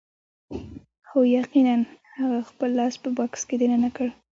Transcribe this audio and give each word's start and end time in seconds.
هو 1.09 1.19
یقیناً 1.39 1.75
هغه 2.17 2.39
خپل 2.49 2.69
لاس 2.79 2.93
په 3.03 3.09
بکس 3.17 3.41
کې 3.49 3.55
دننه 3.61 3.89
کړ 3.95 4.07